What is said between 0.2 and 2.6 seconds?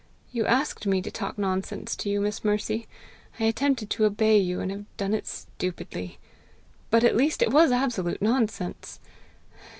"You asked me to talk nonsense to you, Miss